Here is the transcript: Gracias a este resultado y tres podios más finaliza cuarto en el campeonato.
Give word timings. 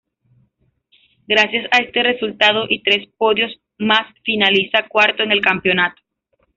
Gracias 1.27 1.67
a 1.71 1.77
este 1.77 2.01
resultado 2.01 2.65
y 2.67 2.81
tres 2.81 3.07
podios 3.19 3.51
más 3.77 4.11
finaliza 4.23 4.87
cuarto 4.87 5.21
en 5.21 5.31
el 5.31 5.41
campeonato. 5.41 6.01